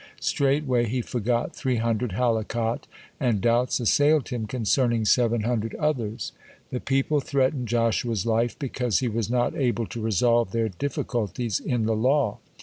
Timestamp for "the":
6.71-6.79, 11.85-11.95